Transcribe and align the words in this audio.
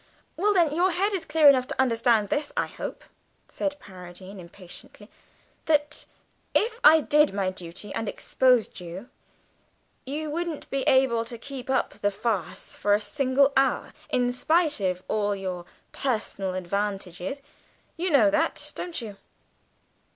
"Well 0.35 0.51
then, 0.51 0.73
your 0.73 0.89
head's 0.89 1.25
clear 1.25 1.47
enough 1.47 1.67
to 1.67 1.79
understand 1.79 2.29
this 2.29 2.47
much, 2.57 2.63
I 2.65 2.67
hope," 2.73 3.03
said 3.49 3.79
Paradine 3.79 4.23
a 4.29 4.29
little 4.29 4.41
impatiently, 4.45 5.11
"that, 5.67 6.07
if 6.55 6.79
I 6.83 7.01
did 7.01 7.35
my 7.35 7.51
duty 7.51 7.93
and 7.93 8.09
exposed 8.09 8.79
you, 8.79 9.09
you 10.03 10.31
wouldn't 10.31 10.67
be 10.71 10.81
able 10.87 11.23
to 11.25 11.37
keep 11.37 11.69
up 11.69 11.99
the 12.01 12.09
farce 12.09 12.73
for 12.75 12.95
a 12.95 12.99
single 12.99 13.53
hour, 13.55 13.93
in 14.09 14.31
spite 14.31 14.79
of 14.79 15.03
all 15.07 15.35
your 15.35 15.65
personal 15.91 16.55
advantages 16.55 17.43
you 17.95 18.09
know 18.09 18.31
that, 18.31 18.71
don't 18.73 19.01
you?" 19.03 19.17